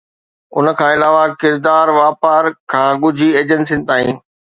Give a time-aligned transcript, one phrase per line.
[0.57, 4.17] ان کان علاوه، ڪردار واپار کان ڳجهي ايجنسين تائين